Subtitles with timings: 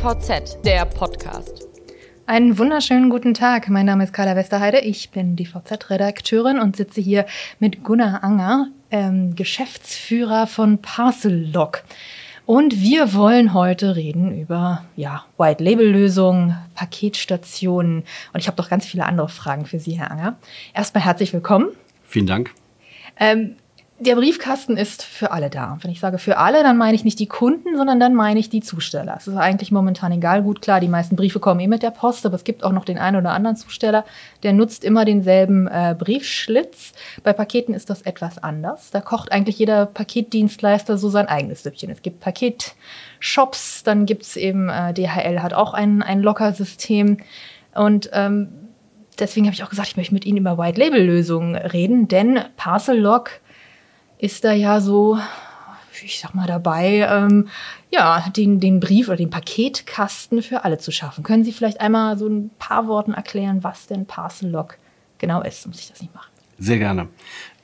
[0.00, 1.68] DVZ, der Podcast.
[2.24, 3.68] Einen wunderschönen guten Tag.
[3.68, 4.78] Mein Name ist Carla Westerheide.
[4.78, 7.26] Ich bin DVZ-Redakteurin und sitze hier
[7.58, 11.82] mit Gunnar Anger, ähm, Geschäftsführer von Parcel-Log.
[12.46, 19.04] Und wir wollen heute reden über ja, White-Label-Lösungen, Paketstationen und ich habe doch ganz viele
[19.04, 20.36] andere Fragen für Sie, Herr Anger.
[20.72, 21.68] Erstmal herzlich willkommen.
[22.06, 22.52] Vielen Dank.
[23.18, 23.56] Ähm,
[24.00, 25.76] der Briefkasten ist für alle da.
[25.82, 28.48] Wenn ich sage für alle, dann meine ich nicht die Kunden, sondern dann meine ich
[28.48, 29.14] die Zusteller.
[29.18, 30.42] Es ist eigentlich momentan egal.
[30.42, 32.86] Gut, klar, die meisten Briefe kommen eh mit der Post, aber es gibt auch noch
[32.86, 34.06] den einen oder anderen Zusteller,
[34.42, 36.94] der nutzt immer denselben äh, Briefschlitz.
[37.22, 38.90] Bei Paketen ist das etwas anders.
[38.90, 41.90] Da kocht eigentlich jeder Paketdienstleister so sein eigenes Süppchen.
[41.90, 47.18] Es gibt Paketshops, dann gibt's eben, äh, DHL hat auch ein, ein Lockersystem.
[47.74, 48.48] Und ähm,
[49.18, 53.39] deswegen habe ich auch gesagt, ich möchte mit Ihnen über White-Label-Lösungen reden, denn Parcel Lock
[54.20, 55.18] ist da ja so,
[56.04, 57.48] ich sag mal dabei, ähm,
[57.90, 61.24] ja, den, den Brief oder den Paketkasten für alle zu schaffen.
[61.24, 64.76] Können Sie vielleicht einmal so ein paar Worten erklären, was denn Parcel Lock
[65.18, 65.66] genau ist?
[65.66, 66.30] Muss ich das nicht machen?
[66.58, 67.08] Sehr gerne.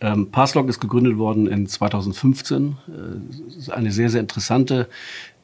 [0.00, 2.78] Ähm, Parcelog ist gegründet worden in 2015.
[2.88, 4.88] Äh, ist eine sehr, sehr interessante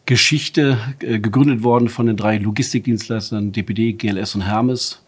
[0.06, 5.02] Geschichte, äh, gegründet worden von den drei Logistikdienstleistern DPD, GLS und Hermes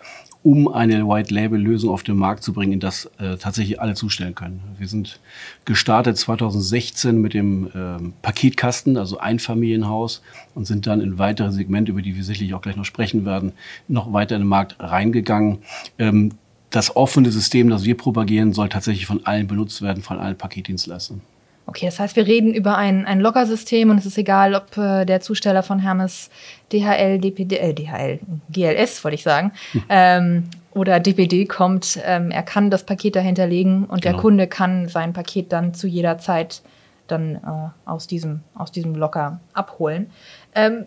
[0.44, 4.60] um eine White-Label-Lösung auf den Markt zu bringen, in das äh, tatsächlich alle zustellen können.
[4.78, 5.18] Wir sind
[5.64, 10.20] gestartet 2016 mit dem ähm, Paketkasten, also Einfamilienhaus,
[10.54, 13.52] und sind dann in weitere Segmente, über die wir sicherlich auch gleich noch sprechen werden,
[13.88, 15.60] noch weiter in den Markt reingegangen.
[15.98, 16.32] Ähm,
[16.68, 21.22] das offene System, das wir propagieren, soll tatsächlich von allen benutzt werden, von allen Paketdienstleistern.
[21.66, 25.04] Okay, das heißt, wir reden über ein, ein Logger-System und es ist egal, ob äh,
[25.06, 26.30] der Zusteller von Hermes
[26.72, 28.20] DHL, DPD, äh, DHL,
[28.50, 29.82] GLS wollte ich sagen, hm.
[29.88, 34.14] ähm, oder DPD kommt, ähm, er kann das Paket dahinterlegen und genau.
[34.14, 36.62] der Kunde kann sein Paket dann zu jeder Zeit
[37.06, 40.10] dann äh, aus diesem, aus diesem Locker abholen.
[40.54, 40.84] Ähm,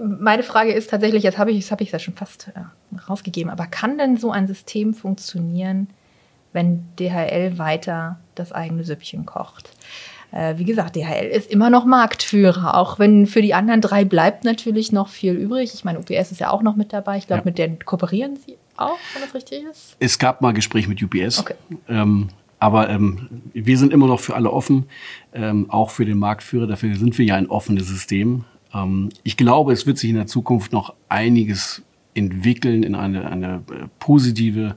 [0.00, 3.66] meine Frage ist tatsächlich, jetzt habe ich es hab ja schon fast äh, rausgegeben, aber
[3.66, 5.88] kann denn so ein System funktionieren,
[6.52, 9.70] wenn DHL weiter das eigene Süppchen kocht.
[10.32, 14.44] Äh, wie gesagt, DHL ist immer noch Marktführer, auch wenn für die anderen drei bleibt
[14.44, 15.72] natürlich noch viel übrig.
[15.74, 17.18] Ich meine, UPS ist ja auch noch mit dabei.
[17.18, 17.44] Ich glaube, ja.
[17.44, 19.96] mit denen kooperieren Sie auch, wenn das richtig ist.
[19.98, 21.40] Es gab mal Gespräche mit UPS.
[21.40, 21.54] Okay.
[21.88, 22.28] Ähm,
[22.58, 24.86] aber ähm, wir sind immer noch für alle offen,
[25.34, 26.66] ähm, auch für den Marktführer.
[26.66, 28.44] Dafür sind wir ja ein offenes System.
[28.72, 31.82] Ähm, ich glaube, es wird sich in der Zukunft noch einiges
[32.14, 34.76] entwickeln in eine, eine äh, positive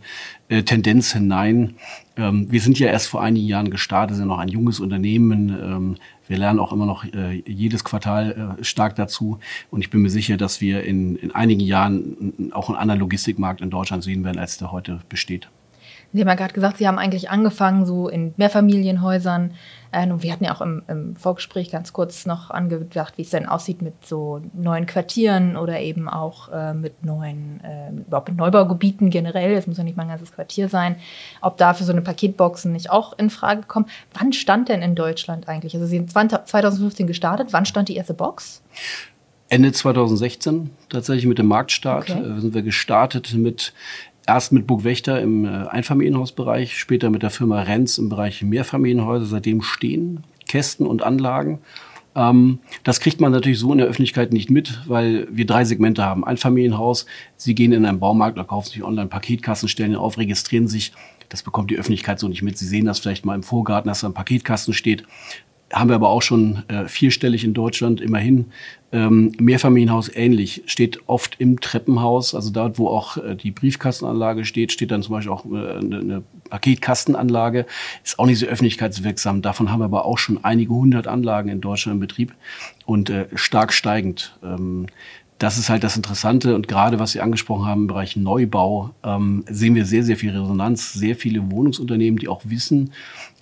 [0.49, 1.75] äh, Tendenz hinein.
[2.17, 5.49] Ähm, wir sind ja erst vor einigen Jahren gestartet, sind noch ein junges Unternehmen.
[5.49, 5.95] Ähm,
[6.27, 9.39] wir lernen auch immer noch äh, jedes Quartal äh, stark dazu.
[9.71, 13.61] Und ich bin mir sicher, dass wir in, in einigen Jahren auch einen anderen Logistikmarkt
[13.61, 15.49] in Deutschland sehen werden, als der heute besteht.
[16.15, 19.51] Sie haben ja gerade gesagt, Sie haben eigentlich angefangen so in Mehrfamilienhäusern.
[19.91, 23.31] Äh, und wir hatten ja auch im, im, Vorgespräch ganz kurz noch angedacht, wie es
[23.31, 28.37] denn aussieht mit so neuen Quartieren oder eben auch äh, mit neuen, äh, überhaupt mit
[28.37, 29.55] Neubaugebieten generell.
[29.55, 30.95] Es muss ja nicht mal ein ganzes Quartier sein.
[31.41, 33.87] Ob da für so eine Paketboxen nicht auch in Frage kommen.
[34.13, 35.73] Wann stand denn in Deutschland eigentlich?
[35.75, 37.49] Also Sie sind 2015 gestartet.
[37.51, 38.61] Wann stand die erste Box?
[39.49, 42.19] Ende 2016 tatsächlich mit dem Marktstart okay.
[42.19, 43.73] Äh, sind wir gestartet mit
[44.27, 49.25] Erst mit Burgwächter im äh, Einfamilienhausbereich, später mit der Firma Renz im Bereich Mehrfamilienhäuser.
[49.25, 51.59] Seitdem stehen Kästen und Anlagen.
[52.15, 56.03] Ähm, das kriegt man natürlich so in der Öffentlichkeit nicht mit, weil wir drei Segmente
[56.03, 56.25] haben.
[56.25, 57.05] Einfamilienhaus,
[57.37, 60.93] Sie gehen in einen Baumarkt oder kaufen sich online Paketkasten, stellen ihn auf, registrieren sich.
[61.29, 62.57] Das bekommt die Öffentlichkeit so nicht mit.
[62.57, 65.03] Sie sehen das vielleicht mal im Vorgarten, dass da ein Paketkasten steht
[65.75, 68.45] haben wir aber auch schon äh, vierstellig in Deutschland immerhin.
[68.93, 74.71] Ähm, Mehrfamilienhaus ähnlich, steht oft im Treppenhaus, also dort, wo auch äh, die Briefkastenanlage steht,
[74.71, 77.65] steht dann zum Beispiel auch äh, eine, eine Paketkastenanlage,
[78.05, 79.41] ist auch nicht so öffentlichkeitswirksam.
[79.41, 82.33] Davon haben wir aber auch schon einige hundert Anlagen in Deutschland im Betrieb
[82.85, 84.37] und äh, stark steigend.
[84.43, 84.85] Ähm,
[85.37, 89.43] das ist halt das Interessante und gerade was Sie angesprochen haben im Bereich Neubau ähm,
[89.49, 92.91] sehen wir sehr, sehr viel Resonanz, sehr viele Wohnungsunternehmen, die auch wissen,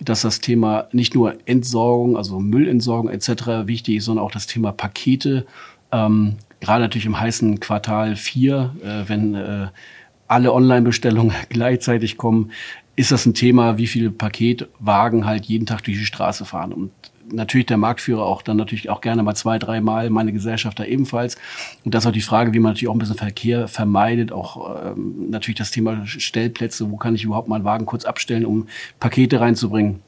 [0.00, 3.66] dass das Thema nicht nur Entsorgung, also Müllentsorgung etc.
[3.66, 5.46] wichtig ist, sondern auch das Thema Pakete,
[5.92, 9.68] ähm, gerade natürlich im heißen Quartal 4, äh, wenn äh,
[10.26, 12.50] alle Online-Bestellungen gleichzeitig kommen,
[12.96, 16.72] ist das ein Thema, wie viele Paketwagen halt jeden Tag durch die Straße fahren.
[16.72, 16.92] Und
[17.32, 20.84] natürlich der Marktführer auch dann natürlich auch gerne mal zwei, drei Mal, meine Gesellschaft da
[20.84, 21.36] ebenfalls.
[21.84, 24.92] Und das ist auch die Frage, wie man natürlich auch ein bisschen Verkehr vermeidet, auch
[24.92, 28.68] ähm, natürlich das Thema Stellplätze, wo kann ich überhaupt mal einen Wagen kurz abstellen, um
[29.00, 30.00] Pakete reinzubringen.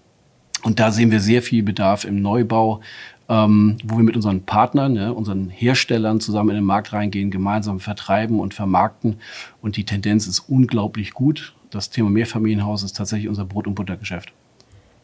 [0.62, 2.80] Und da sehen wir sehr viel Bedarf im Neubau,
[3.28, 7.80] ähm, wo wir mit unseren Partnern, ja, unseren Herstellern zusammen in den Markt reingehen, gemeinsam
[7.80, 9.16] vertreiben und vermarkten.
[9.60, 11.54] Und die Tendenz ist unglaublich gut.
[11.70, 14.32] Das Thema Mehrfamilienhaus ist tatsächlich unser Brot- und Buttergeschäft.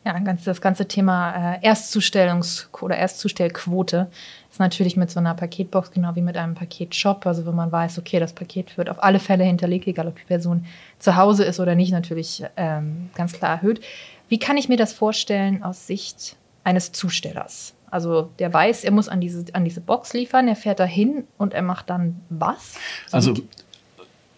[0.04, 4.10] Ja, das ganze Thema äh, Erstzustellungs- oder Erstzustellquote
[4.50, 7.24] ist natürlich mit so einer Paketbox genau wie mit einem Paketshop.
[7.24, 10.24] Also wenn man weiß, okay, das Paket wird auf alle Fälle hinterlegt, egal ob die
[10.24, 10.66] Person
[10.98, 13.80] zu Hause ist oder nicht, natürlich ähm, ganz klar erhöht.
[14.28, 17.74] Wie kann ich mir das vorstellen aus Sicht eines Zustellers?
[17.88, 21.54] Also der weiß, er muss an diese, an diese Box liefern, er fährt dahin und
[21.54, 22.74] er macht dann was?
[23.12, 23.34] Also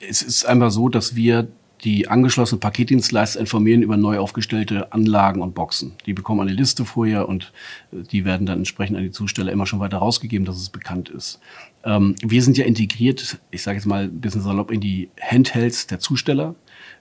[0.01, 1.49] es ist einfach so, dass wir
[1.85, 5.93] die angeschlossenen Paketdienstleister informieren über neu aufgestellte Anlagen und Boxen.
[6.07, 7.53] Die bekommen eine Liste vorher und
[7.93, 11.11] äh, die werden dann entsprechend an die Zusteller immer schon weiter rausgegeben, dass es bekannt
[11.11, 11.41] ist.
[11.85, 15.87] Ähm, wir sind ja integriert, ich sage jetzt mal ein bisschen salopp, in die Handhelds
[15.87, 16.55] der Zusteller.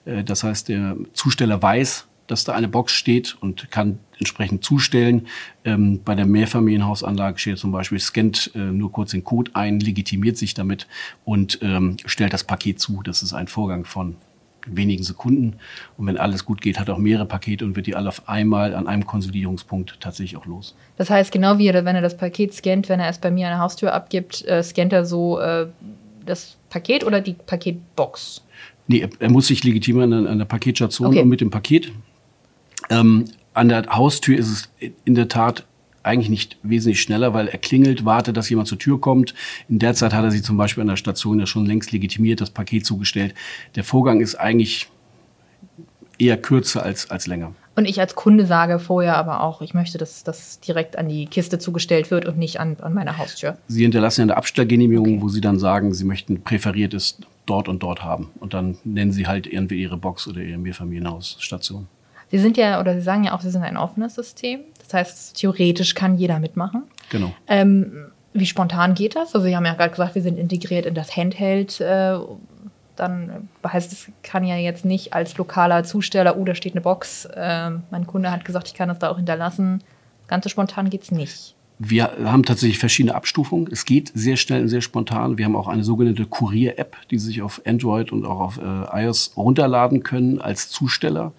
[0.04, 5.26] Äh, das heißt, der Zusteller weiß, dass da eine Box steht und kann entsprechend zustellen.
[5.64, 10.36] Ähm, bei der Mehrfamilienhausanlage steht zum Beispiel, scannt äh, nur kurz den Code ein, legitimiert
[10.36, 10.86] sich damit
[11.24, 13.02] und ähm, stellt das Paket zu.
[13.02, 14.16] Das ist ein Vorgang von
[14.66, 15.56] wenigen Sekunden.
[15.96, 18.28] Und wenn alles gut geht, hat er auch mehrere Pakete und wird die alle auf
[18.28, 20.74] einmal an einem Konsolidierungspunkt tatsächlich auch los.
[20.96, 23.46] Das heißt, genau wie er, wenn er das Paket scannt, wenn er es bei mir
[23.46, 25.66] an der Haustür abgibt, äh, scannt er so äh,
[26.24, 28.42] das Paket oder die Paketbox?
[28.86, 31.22] Nee, er, er muss sich legitimieren an, an der Paketstation Okay.
[31.22, 31.92] und mit dem Paket.
[32.90, 35.64] Ähm, an der Haustür ist es in der Tat
[36.04, 39.34] eigentlich nicht wesentlich schneller, weil er klingelt, wartet, dass jemand zur Tür kommt.
[39.68, 42.40] In der Zeit hat er sich zum Beispiel an der Station ja schon längst legitimiert,
[42.40, 43.34] das Paket zugestellt.
[43.74, 44.88] Der Vorgang ist eigentlich
[46.18, 47.52] eher kürzer als, als länger.
[47.76, 51.26] Und ich als Kunde sage vorher aber auch, ich möchte, dass das direkt an die
[51.26, 53.58] Kiste zugestellt wird und nicht an, an meine Haustür.
[53.66, 55.22] Sie hinterlassen ja eine Abstellgenehmigung, Okay.
[55.22, 58.30] wo Sie dann sagen, Sie möchten präferiertes dort und dort haben.
[58.38, 61.88] Und dann nennen Sie halt irgendwie Ihre Box oder Ihre Mehrfamilienhausstation.
[62.30, 64.60] Sie sind ja, oder Sie sagen ja auch, Sie sind ein offenes System.
[64.84, 66.84] Das heißt, theoretisch kann jeder mitmachen.
[67.10, 67.32] Genau.
[67.48, 69.34] Ähm, wie spontan geht das?
[69.34, 71.80] Also Sie haben ja gerade gesagt, wir sind integriert in das Handheld.
[71.80, 72.18] Äh,
[72.96, 77.24] dann heißt es, kann ja jetzt nicht als lokaler Zusteller, oh, da steht eine Box,
[77.24, 79.82] äh, mein Kunde hat gesagt, ich kann das da auch hinterlassen.
[80.28, 81.54] Ganz so spontan geht's nicht.
[81.78, 83.68] Wir haben tatsächlich verschiedene Abstufungen.
[83.70, 85.38] Es geht sehr schnell und sehr spontan.
[85.38, 89.02] Wir haben auch eine sogenannte Kurier-App, die Sie sich auf Android und auch auf äh,
[89.02, 91.32] iOS runterladen können als Zusteller.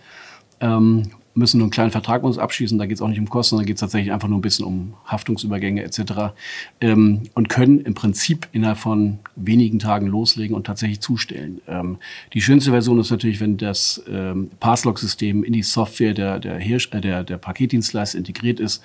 [0.59, 1.03] Ähm,
[1.35, 2.77] müssen nur einen kleinen Vertrag mit uns abschließen.
[2.77, 4.65] Da geht es auch nicht um Kosten, da geht es tatsächlich einfach nur ein bisschen
[4.65, 6.33] um Haftungsübergänge etc.
[6.81, 11.61] Ähm, und können im Prinzip innerhalb von wenigen Tagen loslegen und tatsächlich zustellen.
[11.67, 11.97] Ähm,
[12.33, 16.93] die schönste Version ist natürlich, wenn das ähm, Passlog-System in die Software der, der, Herst
[16.93, 18.81] äh, der, der Paketdienstleister integriert ist,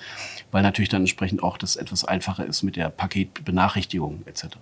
[0.51, 4.57] weil natürlich dann entsprechend auch das etwas einfacher ist mit der Paketbenachrichtigung etc.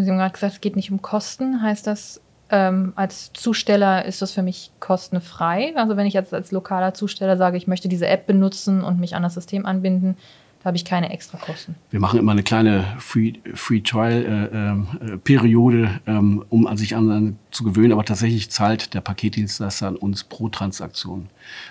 [0.00, 1.60] Sie haben gerade gesagt, es geht nicht um Kosten.
[1.60, 2.21] Heißt das,
[2.52, 5.72] ähm, als Zusteller ist das für mich kostenfrei?
[5.74, 9.16] Also wenn ich jetzt als lokaler Zusteller sage, ich möchte diese App benutzen und mich
[9.16, 10.16] an das System anbinden,
[10.62, 11.74] da habe ich keine extra Kosten.
[11.90, 14.22] Wir machen immer eine kleine Free, Free Trial
[14.52, 17.92] äh, ähm, äh, Periode, ähm, um an sich an zu gewöhnen.
[17.92, 21.30] Aber tatsächlich zahlt der Paketdienstleister an uns pro Transaktion.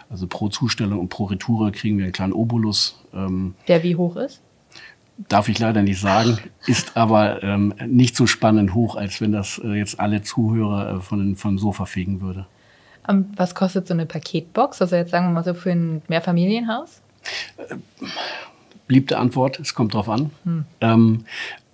[0.10, 3.00] Also pro Zustellung und pro Retour kriegen wir einen kleinen Obolus.
[3.14, 4.42] Ähm, Der wie hoch ist?
[5.30, 6.38] Darf ich leider nicht sagen,
[6.68, 11.00] ist aber ähm, nicht so spannend hoch, als wenn das äh, jetzt alle Zuhörer äh,
[11.02, 12.46] von, vom Sofa fegen würde.
[13.08, 14.82] Ähm, was kostet so eine Paketbox?
[14.82, 17.02] Also jetzt sagen wir mal so für ein Mehrfamilienhaus?
[18.88, 20.32] Beliebte Antwort, es kommt drauf an.
[20.82, 21.26] Ähm,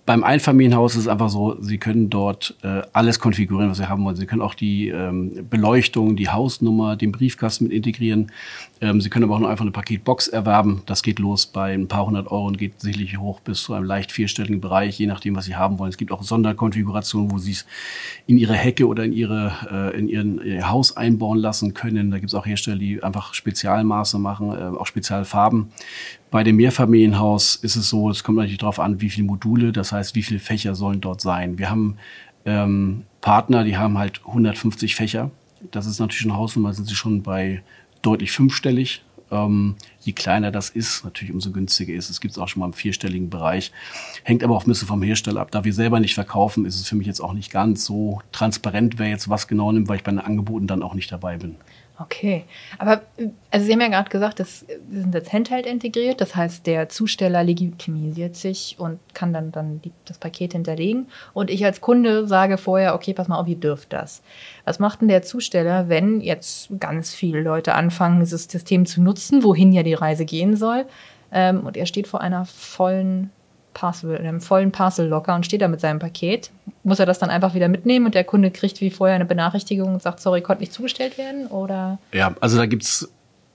[0.08, 4.06] beim Einfamilienhaus ist es einfach so, Sie können dort äh, alles konfigurieren, was Sie haben
[4.06, 4.16] wollen.
[4.16, 8.32] Sie können auch die ähm, Beleuchtung, die Hausnummer, den Briefkasten mit integrieren.
[8.80, 10.80] Ähm, Sie können aber auch nur einfach eine Paketbox erwerben.
[10.86, 13.84] Das geht los bei ein paar hundert Euro und geht sicherlich hoch bis zu einem
[13.84, 15.90] leicht vierstelligen Bereich, je nachdem, was Sie haben wollen.
[15.90, 17.66] Es gibt auch Sonderkonfigurationen, wo Sie es
[18.26, 22.10] in Ihre Hecke oder in, Ihre, äh, in Ihren, Ihr Haus einbauen lassen können.
[22.10, 25.70] Da gibt es auch Hersteller, die einfach Spezialmaße machen, äh, auch Spezialfarben.
[26.30, 29.92] Bei dem Mehrfamilienhaus ist es so, es kommt natürlich darauf an, wie viele Module, das
[29.92, 31.58] heißt, wie viele Fächer sollen dort sein.
[31.58, 31.96] Wir haben
[32.44, 35.30] ähm, Partner, die haben halt 150 Fächer.
[35.70, 37.62] Das ist natürlich eine Hausnummer, sind sie schon bei
[38.02, 39.02] deutlich fünfstellig.
[39.30, 42.10] Ähm, je kleiner das ist, natürlich umso günstiger ist.
[42.10, 43.72] Es gibt es auch schon mal im vierstelligen Bereich.
[44.22, 45.50] Hängt aber auch ein bisschen vom Hersteller ab.
[45.50, 48.98] Da wir selber nicht verkaufen, ist es für mich jetzt auch nicht ganz so transparent,
[48.98, 51.56] wer jetzt was genau nimmt, weil ich bei den Angeboten dann auch nicht dabei bin.
[52.00, 52.44] Okay,
[52.78, 53.02] aber
[53.50, 56.88] also Sie haben ja gerade gesagt, dass Sie sind jetzt Handheld integriert, das heißt, der
[56.88, 61.08] Zusteller legitimisiert sich und kann dann, dann die, das Paket hinterlegen.
[61.34, 64.22] Und ich als Kunde sage vorher, okay, pass mal auf, ihr dürft das.
[64.64, 69.42] Was macht denn der Zusteller, wenn jetzt ganz viele Leute anfangen, dieses System zu nutzen,
[69.42, 70.86] wohin ja die Reise gehen soll,
[71.32, 73.30] ähm, und er steht vor einer vollen
[73.78, 76.50] Parcel, einem vollen Parcel-Locker und steht da mit seinem Paket.
[76.82, 79.94] Muss er das dann einfach wieder mitnehmen und der Kunde kriegt wie vorher eine Benachrichtigung
[79.94, 81.46] und sagt, sorry, konnte nicht zugestellt werden?
[81.46, 83.08] Oder Ja, also da gibt's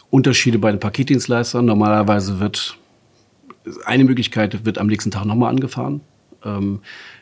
[0.10, 1.66] Unterschiede bei den Paketdienstleistern.
[1.66, 2.78] Normalerweise wird
[3.86, 6.00] eine Möglichkeit wird am nächsten Tag nochmal angefahren.
[6.46, 6.80] Ähm,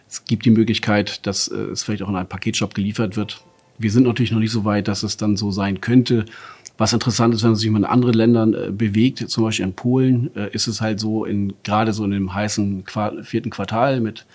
[0.08, 3.42] es gibt die Möglichkeit, dass äh, es vielleicht auch in einem Paketshop geliefert wird.
[3.80, 6.26] Wir sind natürlich noch nicht so weit, dass es dann so sein könnte,
[6.82, 9.74] Was interessant ist, wenn man sich mal in anderen Ländern äh, bewegt, zum Beispiel in
[9.74, 14.02] Polen, äh, ist es halt so, in, gerade so in dem heißen Qua vierten Quartal
[14.02, 14.26] mit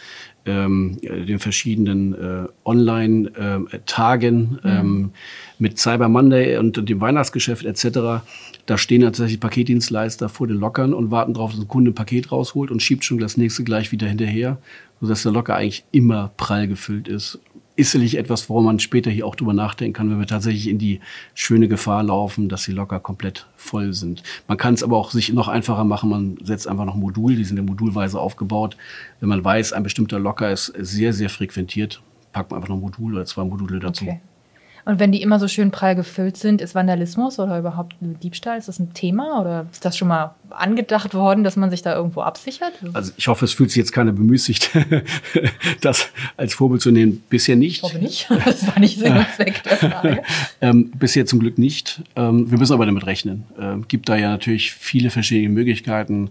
[0.45, 4.59] ähm, den verschiedenen äh, Online-Tagen, mhm.
[4.63, 5.11] ähm,
[5.59, 8.23] mit Cyber Monday und dem Weihnachtsgeschäft etc.,
[8.67, 12.31] da stehen tatsächlich Paketdienstleister vor den Lockern und warten darauf, dass ein Kunde ein Paket
[12.31, 14.59] rausholt und schiebt schon das nächste gleich wieder hinterher,
[15.01, 17.41] sodass der Locker eigentlich immer prall gefüllt ist
[17.77, 20.79] ist sicherlich etwas, worum man später hier auch drüber nachdenken kann, wenn wir tatsächlich in
[20.79, 21.01] die
[21.35, 24.23] schöne Gefahr laufen, dass sie locker komplett voll sind.
[24.49, 26.11] Man kann es aber auch sich noch einfacher machen.
[26.11, 28.77] Man setzt einfach noch Modul, die sind ja modulweise aufgebaut.
[29.21, 32.03] Wenn man weiß, ein bestimmter Locker ist sehr, sehr frequentiert,
[32.33, 34.05] packt man einfach noch ein Modul oder zwei Module dazu.
[34.05, 34.21] Okay.
[34.87, 38.69] Und wenn die immer so schön prall gefüllt sind, ist Vandalismus oder überhaupt Diebstahl, ist
[38.69, 42.21] das ein Thema oder ist das schon mal angedacht worden, dass man sich da irgendwo
[42.21, 42.73] absichert?
[42.93, 44.71] Also ich hoffe, es fühlt sich jetzt keiner bemüßigt,
[45.81, 47.25] das als Vorbild zu nehmen.
[47.29, 47.79] Bisher nicht.
[47.79, 48.29] Ich hoffe nicht.
[48.47, 50.23] Das war nicht Sinn und Zweck der Frage.
[50.61, 52.03] ähm, bisher zum Glück nicht.
[52.15, 53.45] Ähm, wir müssen aber damit rechnen.
[53.59, 56.31] Ähm, gibt da ja natürlich viele verschiedene Möglichkeiten.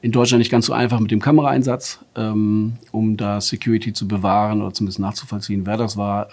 [0.00, 4.62] In Deutschland nicht ganz so einfach mit dem Kameraeinsatz, ähm, um da Security zu bewahren
[4.62, 6.28] oder zumindest nachzuvollziehen, wer das war.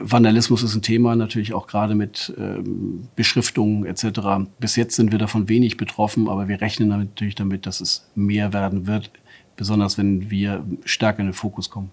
[0.00, 4.20] Vandalismus ist ein Thema, natürlich auch gerade mit ähm, Beschriftungen etc.
[4.58, 8.52] Bis jetzt sind wir davon wenig betroffen, aber wir rechnen natürlich damit, dass es mehr
[8.52, 9.10] werden wird,
[9.56, 11.90] besonders wenn wir stärker in den Fokus kommen.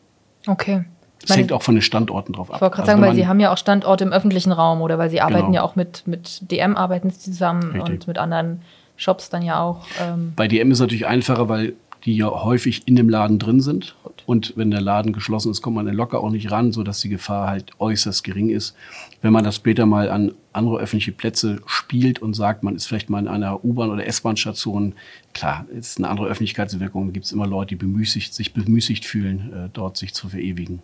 [0.47, 0.85] Okay.
[1.25, 2.57] Das hängt auch von den Standorten drauf ab.
[2.57, 4.97] Ich wollte gerade also sagen, weil Sie haben ja auch Standorte im öffentlichen Raum oder
[4.97, 5.55] weil Sie arbeiten genau.
[5.55, 7.83] ja auch mit, mit DM arbeiten Sie zusammen Richtig.
[7.83, 8.61] und mit anderen
[8.95, 9.85] Shops dann ja auch.
[10.01, 11.73] Ähm Bei DM ist es natürlich einfacher, weil
[12.05, 13.95] die ja häufig in dem Laden drin sind.
[14.25, 17.47] Und wenn der Laden geschlossen ist, kommt man locker auch nicht ran, sodass die Gefahr
[17.47, 18.75] halt äußerst gering ist.
[19.21, 23.09] Wenn man das später mal an andere öffentliche Plätze spielt und sagt, man ist vielleicht
[23.09, 24.93] mal in einer U-Bahn- oder S-Bahn-Station,
[25.33, 27.11] klar, ist eine andere Öffentlichkeitswirkung.
[27.11, 30.81] Gibt es immer Leute, die bemüßigt, sich bemüßigt fühlen, äh, dort sich zu verewigen.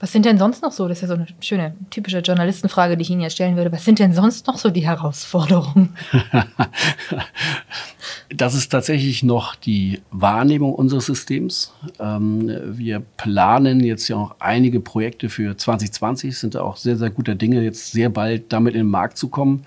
[0.00, 3.02] Was sind denn sonst noch so, das ist ja so eine schöne, typische Journalistenfrage, die
[3.02, 5.96] ich Ihnen jetzt stellen würde, was sind denn sonst noch so die Herausforderungen?
[8.36, 11.72] das ist tatsächlich noch die Wahrnehmung unseres Systems.
[12.00, 17.10] Ähm, wir planen jetzt ja auch einige Projekte für 2020, sind da auch sehr, sehr
[17.10, 19.64] guter Dinge, jetzt sehr bald damit in den Markt zu kommen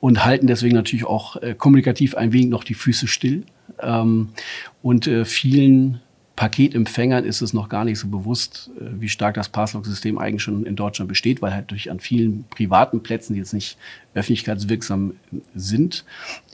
[0.00, 3.44] und halten deswegen natürlich auch äh, kommunikativ ein wenig noch die Füße still.
[3.80, 4.30] Ähm,
[4.82, 6.00] und äh, vielen
[6.36, 10.66] Paketempfängern ist es noch gar nicht so bewusst, äh, wie stark das Passlog-System eigentlich schon
[10.66, 13.78] in Deutschland besteht, weil halt durch an vielen privaten Plätzen, die jetzt nicht
[14.14, 15.14] öffentlichkeitswirksam
[15.54, 16.04] sind,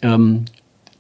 [0.01, 0.45] ähm,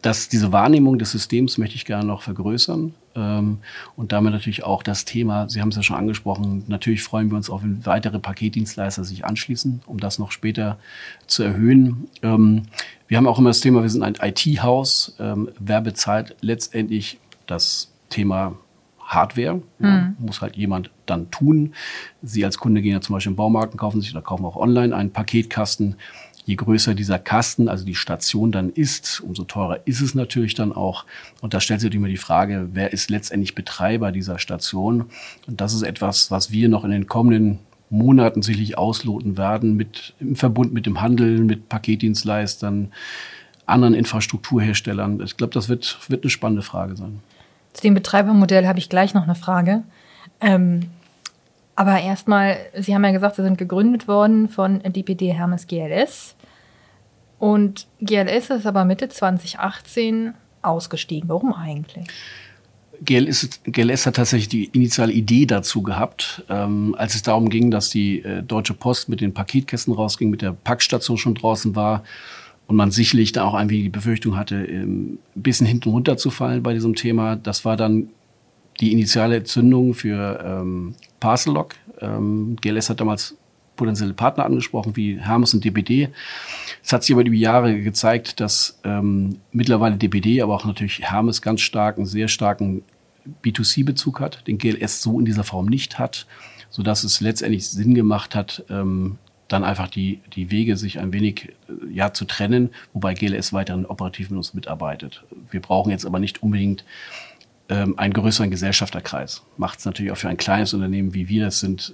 [0.02, 2.92] dass diese Wahrnehmung des Systems möchte ich gerne noch vergrößern.
[3.14, 3.58] Ähm,
[3.94, 7.36] und damit natürlich auch das Thema, Sie haben es ja schon angesprochen, natürlich freuen wir
[7.36, 10.78] uns auch, wenn weitere Paketdienstleister sich anschließen, um das noch später
[11.28, 12.08] zu erhöhen.
[12.22, 12.64] Ähm,
[13.06, 15.14] wir haben auch immer das Thema, wir sind ein IT-Haus.
[15.20, 18.56] Ähm, wer bezahlt letztendlich das Thema
[19.06, 19.60] Hardware.
[19.78, 20.16] Mhm.
[20.18, 21.74] Muss halt jemand dann tun.
[22.22, 24.56] Sie als Kunde gehen ja zum Beispiel im Baumarkt und kaufen sich oder kaufen auch
[24.56, 25.96] online einen Paketkasten.
[26.44, 30.72] Je größer dieser Kasten, also die Station dann ist, umso teurer ist es natürlich dann
[30.72, 31.04] auch.
[31.40, 35.04] Und da stellt sich immer die Frage, wer ist letztendlich Betreiber dieser Station?
[35.46, 40.14] Und das ist etwas, was wir noch in den kommenden Monaten sicherlich ausloten werden, mit,
[40.18, 42.90] im Verbund mit dem Handel, mit Paketdienstleistern,
[43.66, 45.20] anderen Infrastrukturherstellern.
[45.20, 47.20] Ich glaube, das wird, wird eine spannende Frage sein.
[47.72, 49.82] Zu dem Betreibermodell habe ich gleich noch eine Frage.
[50.40, 50.90] Ähm,
[51.74, 56.34] aber erstmal, Sie haben ja gesagt, Sie sind gegründet worden von DPD Hermes GLS.
[57.38, 61.28] Und GLS ist aber Mitte 2018 ausgestiegen.
[61.28, 62.06] Warum eigentlich?
[63.04, 67.90] GLS, GLS hat tatsächlich die initiale Idee dazu gehabt, ähm, als es darum ging, dass
[67.90, 72.04] die äh, Deutsche Post mit den Paketkästen rausging, mit der Packstation schon draußen war
[72.66, 76.72] und man sicherlich da auch irgendwie die Befürchtung hatte, ähm, ein bisschen hinten runterzufallen bei
[76.72, 77.36] diesem Thema.
[77.36, 78.08] Das war dann
[78.80, 81.74] die initiale Zündung für ähm, Parcellock.
[82.00, 83.36] Ähm, GLS hat damals
[83.76, 86.10] potenzielle Partner angesprochen, wie Hermes und DPD.
[86.82, 91.42] Es hat sich über die Jahre gezeigt, dass ähm, mittlerweile DPD, aber auch natürlich Hermes
[91.42, 92.82] ganz starken, sehr starken
[93.44, 96.26] B2C-Bezug hat, den GLS so in dieser Form nicht hat,
[96.70, 99.18] so dass es letztendlich Sinn gemacht hat, ähm,
[99.52, 103.86] dann einfach die, die Wege sich ein wenig äh, ja, zu trennen, wobei GLS weiterhin
[103.86, 105.24] operativ mit uns mitarbeitet.
[105.50, 106.84] Wir brauchen jetzt aber nicht unbedingt
[107.68, 109.42] ähm, einen größeren Gesellschafterkreis.
[109.56, 111.92] Macht es natürlich auch für ein kleines Unternehmen, wie wir das sind,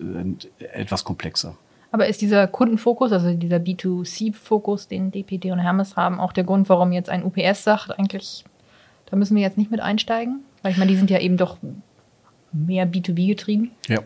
[0.61, 1.57] äh, etwas komplexer.
[1.91, 6.69] Aber ist dieser Kundenfokus, also dieser B2C-Fokus, den DPD und Hermes haben, auch der Grund,
[6.69, 8.45] warum jetzt ein UPS sagt, eigentlich,
[9.07, 10.41] da müssen wir jetzt nicht mit einsteigen?
[10.63, 11.57] Weil ich meine, die sind ja eben doch
[12.53, 13.71] mehr B2B getrieben.
[13.87, 14.01] Ja,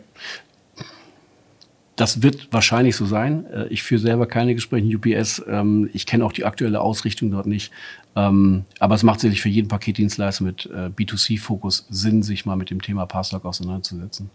[1.95, 3.45] das wird wahrscheinlich so sein.
[3.47, 5.43] Äh, ich führe selber keine Gespräche in UPS.
[5.47, 7.71] Ähm, ich kenne auch die aktuelle Ausrichtung dort nicht.
[8.15, 12.69] Ähm, aber es macht sicherlich für jeden Paketdienstleister mit äh, B2C-Fokus Sinn, sich mal mit
[12.69, 14.29] dem Thema Passlog auseinanderzusetzen.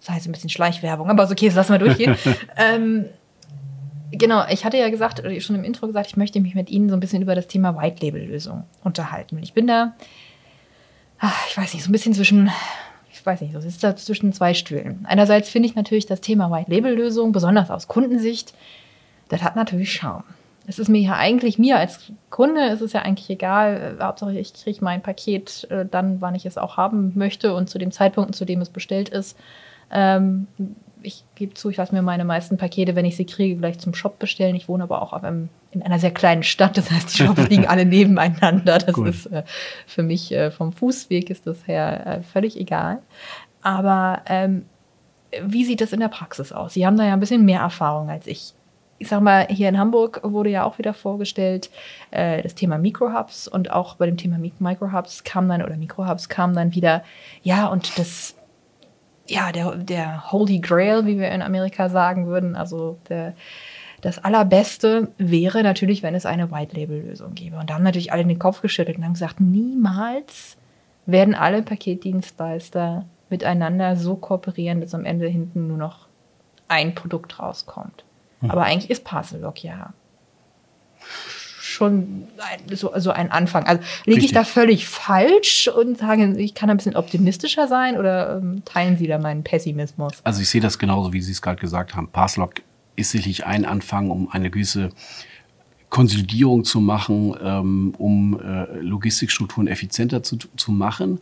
[0.00, 2.16] Das heißt ein bisschen Schleichwerbung, aber okay, das lassen wir durchgehen.
[2.56, 3.06] ähm,
[4.12, 6.88] Genau, ich hatte ja gesagt, oder schon im Intro gesagt, ich möchte mich mit Ihnen
[6.88, 9.38] so ein bisschen über das Thema White Label Lösung unterhalten.
[9.42, 9.94] Ich bin da,
[11.18, 12.50] ach, ich weiß nicht, so ein bisschen zwischen,
[13.26, 15.04] weiß nicht, so ist da zwischen zwei Stühlen.
[15.08, 18.54] Einerseits finde ich natürlich das Thema White Label Lösung, besonders aus Kundensicht,
[19.28, 20.24] das hat natürlich Charme.
[20.68, 23.96] Es ist mir ja eigentlich, mir als Kunde ist es ja eigentlich egal.
[23.98, 27.70] Äh, Hauptsache, ich kriege mein Paket äh, dann, wann ich es auch haben möchte und
[27.70, 29.38] zu dem Zeitpunkt, zu dem es bestellt ist.
[29.92, 30.48] Ähm,
[31.06, 33.94] ich gebe zu, ich lasse mir meine meisten Pakete, wenn ich sie kriege, gleich zum
[33.94, 34.56] Shop bestellen.
[34.56, 36.76] Ich wohne aber auch einem, in einer sehr kleinen Stadt.
[36.76, 38.78] Das heißt, die Shops liegen alle nebeneinander.
[38.78, 39.08] Das cool.
[39.08, 39.44] ist äh,
[39.86, 42.98] für mich äh, vom Fußweg ist das her äh, völlig egal.
[43.62, 44.66] Aber ähm,
[45.42, 46.74] wie sieht das in der Praxis aus?
[46.74, 48.52] Sie haben da ja ein bisschen mehr Erfahrung als ich.
[48.98, 51.70] Ich sag mal, hier in Hamburg wurde ja auch wieder vorgestellt
[52.10, 56.54] äh, das Thema Microhubs und auch bei dem Thema Microhubs kam dann oder Microhubs kam
[56.54, 57.04] dann wieder
[57.42, 58.34] ja und das
[59.28, 63.34] ja, der, der Holy Grail, wie wir in Amerika sagen würden, also der,
[64.00, 67.56] das Allerbeste wäre natürlich, wenn es eine White-Label-Lösung gäbe.
[67.56, 70.56] Und da haben natürlich alle den Kopf geschüttelt und haben gesagt, niemals
[71.06, 76.06] werden alle Paketdienstleister miteinander so kooperieren, dass am Ende hinten nur noch
[76.68, 78.04] ein Produkt rauskommt.
[78.40, 78.50] Hm.
[78.50, 79.92] Aber eigentlich ist Parcel-Lock ja
[81.76, 83.64] schon ein, so, so ein Anfang.
[83.64, 88.38] Also liege ich da völlig falsch und sage, ich kann ein bisschen optimistischer sein oder
[88.38, 90.14] ähm, teilen Sie da meinen Pessimismus?
[90.24, 92.08] Also ich sehe das genauso, wie Sie es gerade gesagt haben.
[92.08, 92.54] Passlock
[92.96, 94.90] ist sicherlich ein Anfang, um eine gewisse
[95.90, 101.20] Konsolidierung zu machen, ähm, um äh, Logistikstrukturen effizienter zu, zu machen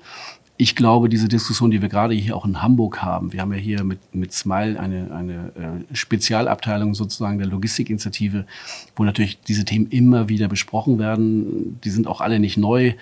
[0.57, 3.59] ich glaube, diese Diskussion, die wir gerade hier auch in Hamburg haben, wir haben ja
[3.59, 8.47] hier mit, mit Smile eine, eine äh, Spezialabteilung sozusagen der Logistikinitiative,
[8.95, 11.81] wo natürlich diese Themen immer wieder besprochen werden.
[11.83, 12.95] Die sind auch alle nicht neu.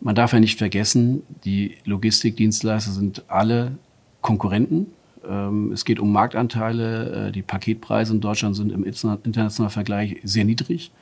[0.00, 3.76] Man darf ja nicht vergessen, die Logistikdienstleister sind alle
[4.22, 4.86] Konkurrenten.
[5.28, 7.28] Ähm, es geht um Marktanteile.
[7.28, 10.92] Äh, die Paketpreise in Deutschland sind im internationalen Vergleich sehr niedrig.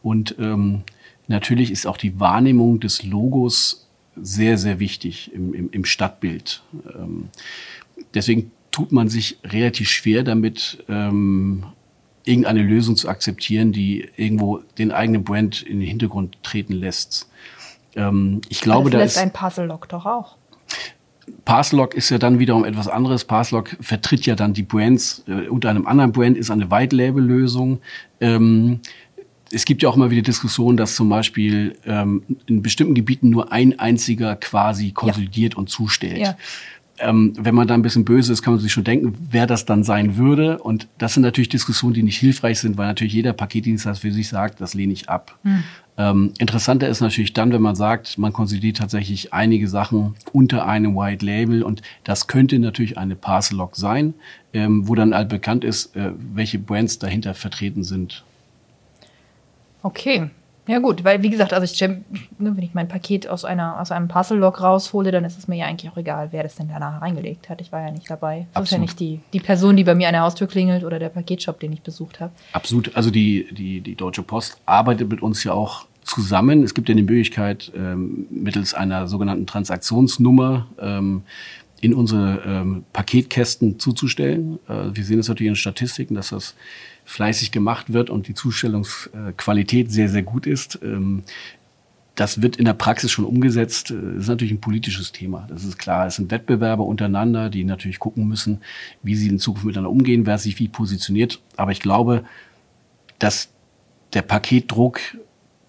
[0.00, 0.82] Und ähm,
[1.26, 3.84] natürlich ist auch die Wahrnehmung des Logos
[4.20, 6.62] sehr, sehr wichtig im, im, im Stadtbild.
[6.94, 7.28] Ähm,
[8.14, 11.64] deswegen tut man sich relativ schwer damit, ähm,
[12.24, 17.28] irgendeine Lösung zu akzeptieren, die irgendwo den eigenen Brand in den Hintergrund treten lässt.
[17.94, 20.36] Ähm, ich glaube, das lässt da ist ein Parcel-Lock doch auch.
[21.44, 23.24] Parcel-Lock ist ja dann wiederum etwas anderes.
[23.24, 27.80] Parcel-Lock vertritt ja dann die Brands äh, unter einem anderen Brand, ist eine White-Label-Lösung.
[28.20, 28.80] Ähm,
[29.54, 33.52] es gibt ja auch immer wieder Diskussionen, dass zum Beispiel ähm, in bestimmten Gebieten nur
[33.52, 35.58] ein einziger quasi konsolidiert ja.
[35.58, 36.18] und zustellt.
[36.18, 36.36] Ja.
[36.98, 39.64] Ähm, wenn man da ein bisschen böse ist, kann man sich schon denken, wer das
[39.64, 40.58] dann sein würde.
[40.58, 44.28] Und das sind natürlich Diskussionen, die nicht hilfreich sind, weil natürlich jeder Paketdienstleister für sich
[44.28, 45.36] sagt, das lehne ich ab.
[45.42, 45.64] Hm.
[45.96, 50.96] Ähm, interessanter ist natürlich dann, wenn man sagt, man konsolidiert tatsächlich einige Sachen unter einem
[50.96, 54.14] White Label und das könnte natürlich eine Parcel Lock sein,
[54.52, 58.24] ähm, wo dann halt bekannt ist, äh, welche Brands dahinter vertreten sind.
[59.84, 60.30] Okay.
[60.66, 62.02] Ja gut, weil wie gesagt, also ich, ne,
[62.38, 65.66] wenn ich mein Paket aus einer aus einem Parcel-Log raushole, dann ist es mir ja
[65.66, 67.60] eigentlich auch egal, wer das denn danach reingelegt hat.
[67.60, 68.46] Ich war ja nicht dabei.
[68.54, 68.64] Das Absolut.
[68.64, 71.10] ist ja nicht die, die Person, die bei mir an der Haustür klingelt oder der
[71.10, 72.32] Paketshop, den ich besucht habe.
[72.52, 72.96] Absolut.
[72.96, 76.62] Also die, die, die Deutsche Post arbeitet mit uns ja auch zusammen.
[76.62, 81.24] Es gibt ja die Möglichkeit, ähm, mittels einer sogenannten Transaktionsnummer ähm,
[81.84, 84.58] in unsere ähm, Paketkästen zuzustellen.
[84.68, 86.54] Äh, wir sehen es natürlich in Statistiken, dass das
[87.04, 90.78] fleißig gemacht wird und die Zustellungsqualität sehr, sehr gut ist.
[90.82, 91.24] Ähm,
[92.14, 93.90] das wird in der Praxis schon umgesetzt.
[93.90, 95.46] Das ist natürlich ein politisches Thema.
[95.50, 96.06] Das ist klar.
[96.06, 98.62] Es sind Wettbewerber untereinander, die natürlich gucken müssen,
[99.02, 101.42] wie sie in Zukunft miteinander umgehen, wer sich wie positioniert.
[101.56, 102.24] Aber ich glaube,
[103.18, 103.50] dass
[104.14, 105.00] der Paketdruck,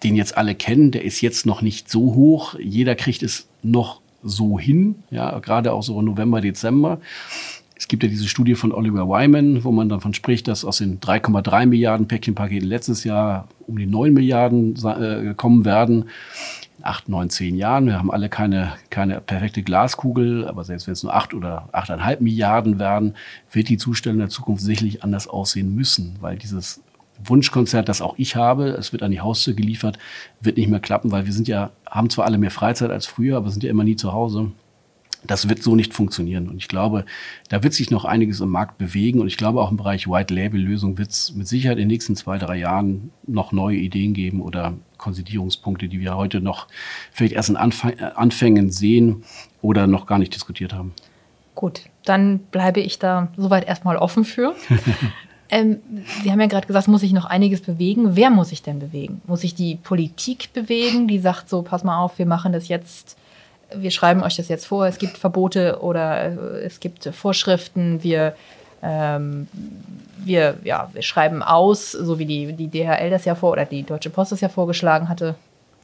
[0.02, 2.54] den jetzt alle kennen, der ist jetzt noch nicht so hoch.
[2.58, 6.98] Jeder kriegt es noch so hin, ja, gerade auch so November, Dezember.
[7.78, 10.98] Es gibt ja diese Studie von Oliver Wyman, wo man davon spricht, dass aus den
[10.98, 16.06] 3,3 Milliarden Päckchenpaketen letztes Jahr um die 9 Milliarden äh, kommen werden.
[16.78, 17.86] In acht, neun, zehn Jahren.
[17.86, 22.22] Wir haben alle keine, keine perfekte Glaskugel, aber selbst wenn es nur acht oder achteinhalb
[22.22, 23.14] Milliarden werden,
[23.52, 26.80] wird die Zustellung in der Zukunft sicherlich anders aussehen müssen, weil dieses
[27.22, 29.98] Wunschkonzert, das auch ich habe, es wird an die Haustür geliefert,
[30.40, 33.36] wird nicht mehr klappen, weil wir sind ja, haben zwar alle mehr Freizeit als früher,
[33.36, 34.52] aber sind ja immer nie zu Hause.
[35.24, 36.48] Das wird so nicht funktionieren.
[36.48, 37.04] Und ich glaube,
[37.48, 39.20] da wird sich noch einiges im Markt bewegen.
[39.20, 42.38] Und ich glaube, auch im Bereich White-Label-Lösung wird es mit Sicherheit in den nächsten zwei,
[42.38, 46.68] drei Jahren noch neue Ideen geben oder Konsolidierungspunkte, die wir heute noch
[47.10, 49.24] vielleicht erst in Anfang, äh, Anfängen sehen
[49.62, 50.94] oder noch gar nicht diskutiert haben.
[51.56, 54.54] Gut, dann bleibe ich da soweit erstmal offen für.
[55.48, 55.80] ähm,
[56.22, 58.16] Sie haben ja gerade gesagt, muss ich noch einiges bewegen.
[58.16, 59.20] Wer muss ich denn bewegen?
[59.26, 63.16] Muss ich die Politik bewegen, die sagt so, pass mal auf, wir machen das jetzt
[63.74, 68.28] wir schreiben euch das jetzt vor, es gibt Verbote oder äh, es gibt Vorschriften, wir,
[68.28, 68.32] äh,
[68.82, 69.48] Ähm,
[70.18, 73.82] wir, ja, wir schreiben aus, so wie die, die DHL das ja vor, oder die
[73.82, 75.34] Deutsche Post das ja vorgeschlagen hatte,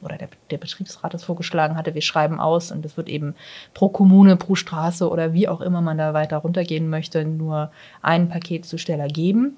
[0.03, 3.35] oder der, der Betriebsrat das vorgeschlagen hatte, wir schreiben aus und es wird eben
[3.73, 8.29] pro Kommune, pro Straße oder wie auch immer man da weiter runtergehen möchte, nur einen
[8.29, 9.57] Paketzusteller geben.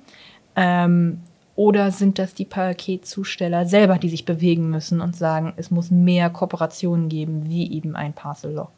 [0.56, 1.22] Ähm,
[1.56, 6.30] oder sind das die Paketzusteller selber, die sich bewegen müssen und sagen, es muss mehr
[6.30, 8.72] Kooperationen geben, wie eben ein Parcel Lock?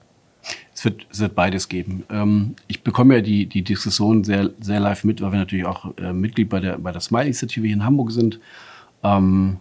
[0.74, 2.04] Es wird, es wird beides geben.
[2.12, 5.98] Ähm, ich bekomme ja die, die Diskussion sehr, sehr live mit, weil wir natürlich auch
[5.98, 8.40] äh, Mitglied bei der, bei der Smile-Initiative hier in Hamburg sind.
[9.04, 9.58] Ähm,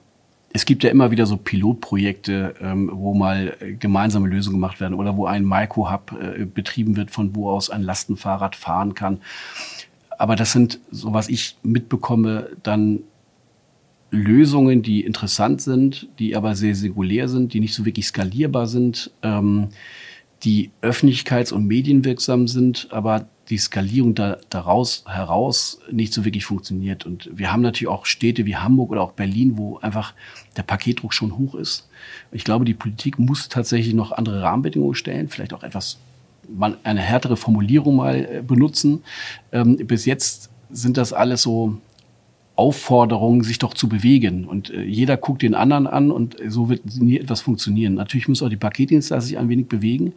[0.52, 4.94] es gibt ja immer wieder so Pilotprojekte, ähm, wo mal äh, gemeinsame Lösungen gemacht werden
[4.94, 9.18] oder wo ein Micro-Hub äh, betrieben wird, von wo aus ein Lastenfahrrad fahren kann.
[10.18, 13.00] Aber das sind, so was ich mitbekomme, dann
[14.10, 19.10] Lösungen, die interessant sind, die aber sehr singulär sind, die nicht so wirklich skalierbar sind,
[19.22, 19.68] ähm,
[20.44, 27.06] die öffentlichkeits- und medienwirksam sind, aber die Skalierung da, daraus heraus nicht so wirklich funktioniert.
[27.06, 30.14] Und wir haben natürlich auch Städte wie Hamburg oder auch Berlin, wo einfach
[30.56, 31.88] der Paketdruck schon hoch ist.
[32.32, 35.98] Ich glaube, die Politik muss tatsächlich noch andere Rahmenbedingungen stellen, vielleicht auch etwas
[36.48, 39.02] mal eine härtere Formulierung mal äh, benutzen.
[39.52, 41.78] Ähm, bis jetzt sind das alles so
[42.56, 44.46] Aufforderungen, sich doch zu bewegen.
[44.46, 47.94] Und äh, jeder guckt den anderen an und so wird nie etwas funktionieren.
[47.94, 50.14] Natürlich muss auch die Paketdienstleister sich ein wenig bewegen.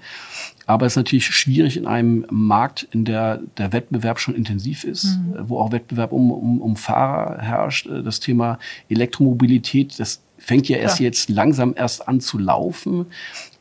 [0.65, 5.17] Aber es ist natürlich schwierig in einem Markt, in der der Wettbewerb schon intensiv ist,
[5.17, 5.49] mhm.
[5.49, 7.88] wo auch Wettbewerb um, um, um Fahrer herrscht.
[7.88, 11.06] Äh, das Thema Elektromobilität, das fängt ja erst ja.
[11.06, 13.08] jetzt langsam erst an zu laufen,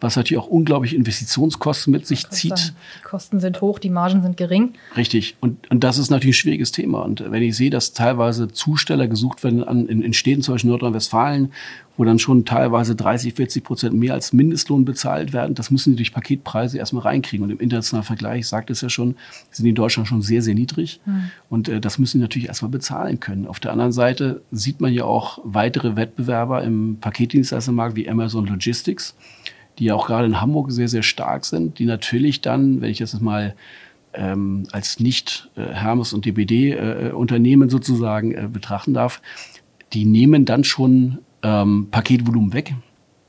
[0.00, 2.74] was natürlich auch unglaublich Investitionskosten mit sich zieht.
[2.98, 4.74] Die Kosten sind hoch, die Margen sind gering.
[4.96, 5.36] Richtig.
[5.40, 7.02] Und, und das ist natürlich ein schwieriges Thema.
[7.02, 10.70] Und wenn ich sehe, dass teilweise Zusteller gesucht werden an, in, in Städten, zum Beispiel
[10.70, 11.52] Nordrhein-Westfalen,
[11.98, 15.56] wo dann schon teilweise 30, 40 Prozent mehr als Mindestlohn bezahlt werden.
[15.56, 17.44] Das müssen die durch Paketpreise erstmal reinkriegen.
[17.44, 19.16] Und im internationalen Vergleich, sagt es ja schon,
[19.50, 21.00] sind die in Deutschland schon sehr, sehr niedrig.
[21.04, 21.30] Mhm.
[21.50, 23.48] Und äh, das müssen die natürlich erstmal bezahlen können.
[23.48, 29.16] Auf der anderen Seite sieht man ja auch weitere Wettbewerber im Paketdienstleistermarkt wie Amazon Logistics,
[29.78, 32.98] die ja auch gerade in Hamburg sehr, sehr stark sind, die natürlich dann, wenn ich
[32.98, 33.54] das mal
[34.14, 39.22] ähm, als nicht äh, Hermes und DBD äh, Unternehmen sozusagen äh, betrachten darf,
[39.92, 42.74] die nehmen dann schon ähm, Paketvolumen weg.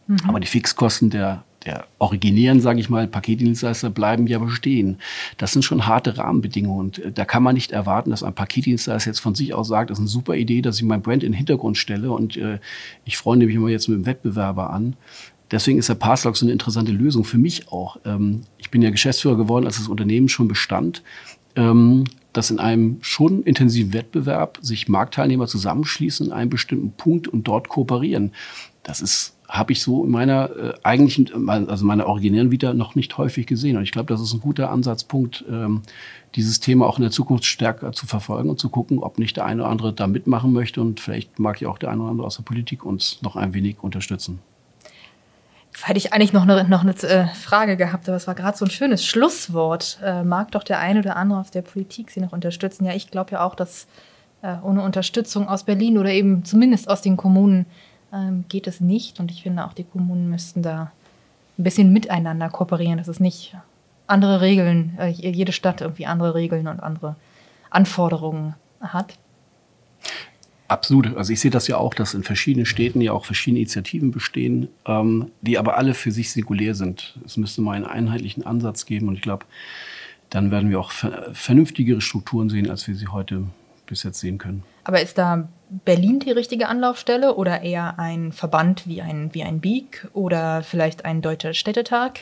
[0.07, 0.17] Mhm.
[0.27, 4.97] Aber die Fixkosten der, der originären, sage ich mal, Paketdienstleister bleiben ja bestehen.
[5.37, 6.79] Das sind schon harte Rahmenbedingungen.
[6.79, 9.89] Und äh, da kann man nicht erwarten, dass ein Paketdienstleister jetzt von sich aus sagt,
[9.89, 12.59] das ist eine super Idee, dass ich mein Brand in den Hintergrund stelle und äh,
[13.05, 14.95] ich freue mich immer jetzt mit dem Wettbewerber an.
[15.51, 17.97] Deswegen ist der Passlog so eine interessante Lösung für mich auch.
[18.05, 21.03] Ähm, ich bin ja Geschäftsführer geworden, als das Unternehmen schon bestand.
[21.55, 27.47] Ähm, dass in einem schon intensiven Wettbewerb sich Marktteilnehmer zusammenschließen in einem bestimmten Punkt und
[27.47, 28.33] dort kooperieren.
[28.83, 33.17] Das ist habe ich so in meiner äh, eigentlichen, also meiner originären Vita noch nicht
[33.17, 33.77] häufig gesehen.
[33.77, 35.81] Und ich glaube, das ist ein guter Ansatzpunkt, ähm,
[36.35, 39.45] dieses Thema auch in der Zukunft stärker zu verfolgen und zu gucken, ob nicht der
[39.45, 40.81] eine oder andere da mitmachen möchte.
[40.81, 43.55] Und vielleicht mag ja auch der eine oder andere aus der Politik uns noch ein
[43.55, 44.39] wenig unterstützen
[45.83, 48.65] hätte ich eigentlich noch eine, noch eine äh, Frage gehabt, aber es war gerade so
[48.65, 49.99] ein schönes Schlusswort.
[50.03, 52.85] Äh, mag doch der eine oder andere aus der Politik Sie noch unterstützen?
[52.85, 53.87] Ja, ich glaube ja auch, dass
[54.41, 57.65] äh, ohne Unterstützung aus Berlin oder eben zumindest aus den Kommunen
[58.13, 59.19] ähm, geht es nicht.
[59.19, 60.91] Und ich finde auch, die Kommunen müssten da
[61.57, 63.55] ein bisschen miteinander kooperieren, dass es nicht
[64.07, 67.15] andere Regeln, jede Stadt irgendwie andere Regeln und andere
[67.69, 69.13] Anforderungen hat.
[70.69, 71.17] Absolut.
[71.17, 74.69] Also ich sehe das ja auch, dass in verschiedenen Städten ja auch verschiedene Initiativen bestehen,
[74.85, 77.17] ähm, die aber alle für sich singulär sind.
[77.25, 79.45] Es müsste mal einen einheitlichen Ansatz geben und ich glaube,
[80.29, 83.45] dann werden wir auch vernünftigere Strukturen sehen, als wir sie heute
[83.87, 84.63] bis jetzt sehen können.
[84.83, 85.49] Aber ist da
[85.85, 91.03] Berlin die richtige Anlaufstelle oder eher ein Verband wie ein, wie ein BIG oder vielleicht
[91.03, 92.19] ein deutscher Städtetag?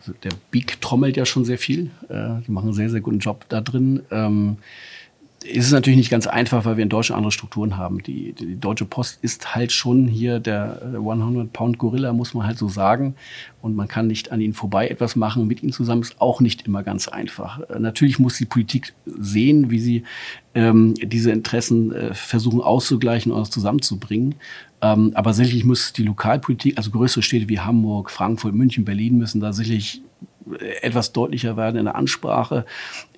[0.00, 1.90] Also der BIG trommelt ja schon sehr viel.
[2.08, 4.02] Äh, die machen einen sehr, sehr guten Job da drin.
[4.10, 4.58] Ähm,
[5.46, 8.02] ist es natürlich nicht ganz einfach, weil wir in Deutschland andere Strukturen haben.
[8.02, 13.14] Die, die Deutsche Post ist halt schon hier der 100-Pound-Gorilla, muss man halt so sagen.
[13.62, 15.46] Und man kann nicht an ihnen vorbei etwas machen.
[15.46, 17.60] Mit ihnen zusammen ist auch nicht immer ganz einfach.
[17.68, 20.04] Äh, natürlich muss die Politik sehen, wie sie
[20.54, 24.34] ähm, diese Interessen äh, versuchen auszugleichen und zusammenzubringen.
[24.82, 29.40] Ähm, aber sicherlich muss die Lokalpolitik, also größere Städte wie Hamburg, Frankfurt, München, Berlin müssen
[29.40, 30.02] da sicherlich
[30.82, 32.64] etwas deutlicher werden in der Ansprache.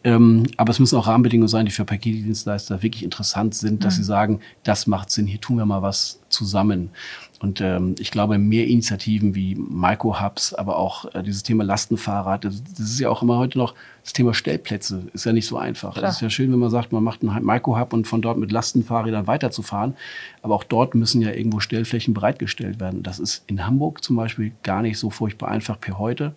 [0.04, 3.98] Ähm, aber es müssen auch Rahmenbedingungen sein, die für Paketdienstleister wirklich interessant sind, dass mhm.
[3.98, 6.90] sie sagen, das macht Sinn, hier tun wir mal was zusammen.
[7.40, 12.64] Und ähm, ich glaube, mehr Initiativen wie Micro-Hubs, aber auch äh, dieses Thema Lastenfahrrad, das,
[12.64, 15.96] das, ist ja auch immer heute noch das Thema Stellplätze, ist ja nicht so einfach.
[15.96, 18.50] Es ist ja schön, wenn man sagt, man macht einen Micro-Hub und von dort mit
[18.50, 19.94] Lastenfahrrädern weiterzufahren.
[20.42, 23.04] Aber auch dort müssen ja irgendwo Stellflächen bereitgestellt werden.
[23.04, 26.34] Das ist in Hamburg zum Beispiel gar nicht so furchtbar einfach per heute.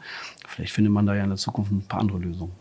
[0.47, 2.60] Vielleicht findet man da ja in der Zukunft ein paar andere Lösungen.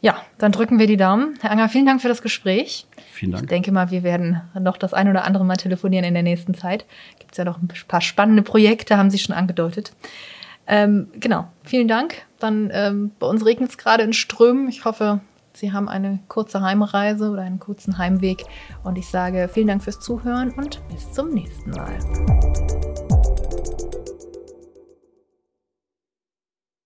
[0.00, 1.34] Ja, dann drücken wir die Daumen.
[1.40, 2.86] Herr Anger, vielen Dank für das Gespräch.
[3.10, 3.44] Vielen Dank.
[3.44, 6.54] Ich denke mal, wir werden noch das ein oder andere Mal telefonieren in der nächsten
[6.54, 6.86] Zeit.
[7.18, 9.92] Gibt es ja noch ein paar spannende Projekte, haben Sie schon angedeutet.
[10.68, 12.14] Ähm, genau, vielen Dank.
[12.38, 14.68] Dann ähm, bei uns regnet es gerade in Strömen.
[14.68, 15.20] Ich hoffe,
[15.52, 18.44] Sie haben eine kurze Heimreise oder einen kurzen Heimweg.
[18.84, 21.98] Und ich sage vielen Dank fürs Zuhören und bis zum nächsten Mal.